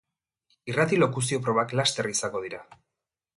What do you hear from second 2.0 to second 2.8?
izango dira.